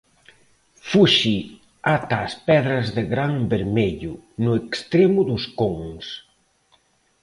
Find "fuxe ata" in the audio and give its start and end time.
0.89-2.15